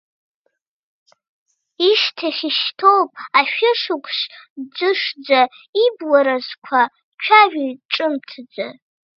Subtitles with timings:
[1.89, 3.09] Ишьҭахь ишьҭоуп
[3.39, 4.19] ашәышқәс
[4.75, 5.41] ӡышӡа,
[5.85, 6.81] ибла разқәа
[7.23, 8.67] цәажәоит ҿымҭӡа.